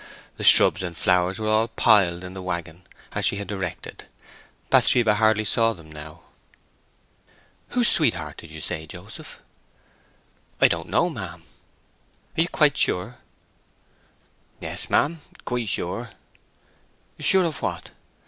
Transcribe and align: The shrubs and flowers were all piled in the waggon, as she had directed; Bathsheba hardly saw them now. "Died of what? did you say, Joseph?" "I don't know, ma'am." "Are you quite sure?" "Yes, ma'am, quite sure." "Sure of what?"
The 0.37 0.43
shrubs 0.43 0.81
and 0.81 0.97
flowers 0.97 1.37
were 1.37 1.47
all 1.49 1.67
piled 1.67 2.23
in 2.23 2.33
the 2.33 2.41
waggon, 2.41 2.81
as 3.11 3.23
she 3.23 3.35
had 3.35 3.45
directed; 3.47 4.05
Bathsheba 4.71 5.13
hardly 5.13 5.45
saw 5.45 5.73
them 5.73 5.91
now. 5.91 6.21
"Died 7.69 7.81
of 7.85 7.99
what? 8.15 8.37
did 8.37 8.49
you 8.49 8.61
say, 8.61 8.87
Joseph?" 8.87 9.41
"I 10.59 10.67
don't 10.67 10.89
know, 10.89 11.07
ma'am." 11.07 11.43
"Are 12.35 12.41
you 12.41 12.47
quite 12.49 12.75
sure?" 12.77 13.17
"Yes, 14.59 14.89
ma'am, 14.89 15.19
quite 15.45 15.69
sure." 15.69 16.09
"Sure 17.19 17.45
of 17.45 17.61
what?" 17.61 17.91